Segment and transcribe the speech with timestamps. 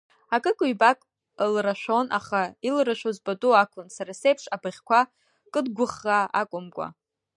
[0.35, 0.99] Акык-ҩбак
[1.53, 4.99] лрашәон, аха илрашәоз пату ақәын, сара сеиԥш абыӷьқәа
[5.53, 6.87] кыдӷәыхаа акәымкәа.